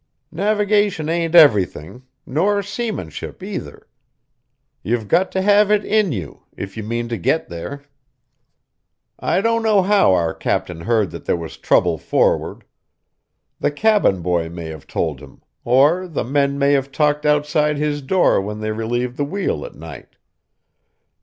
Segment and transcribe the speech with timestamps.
[0.31, 3.87] Navigation ain't everything, nor seamanship, either.
[4.81, 7.83] You've got to have it in you, if you mean to get there.
[9.19, 12.63] I don't know how our captain heard that there was trouble forward.
[13.59, 18.01] The cabin boy may have told him, or the men may have talked outside his
[18.01, 20.15] door when they relieved the wheel at night.